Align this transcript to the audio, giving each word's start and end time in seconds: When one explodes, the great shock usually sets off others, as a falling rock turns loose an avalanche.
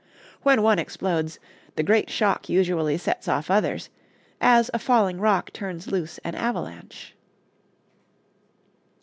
When 0.41 0.63
one 0.63 0.79
explodes, 0.79 1.37
the 1.75 1.83
great 1.83 2.09
shock 2.09 2.49
usually 2.49 2.97
sets 2.97 3.27
off 3.27 3.51
others, 3.51 3.89
as 4.41 4.71
a 4.73 4.79
falling 4.79 5.19
rock 5.19 5.53
turns 5.53 5.91
loose 5.91 6.17
an 6.23 6.33
avalanche. 6.33 7.15